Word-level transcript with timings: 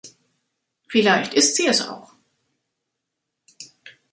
Vielleicht 0.87 1.35
ist 1.35 1.55
sie 1.57 1.67
es 1.67 1.87
auch. 1.87 2.13